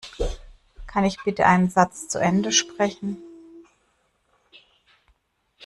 Kann 0.87 1.03
ich 1.05 1.23
bitte 1.23 1.45
einen 1.45 1.69
Satz 1.69 2.07
zu 2.07 2.17
Ende 2.17 2.51
sprechen? 2.51 3.21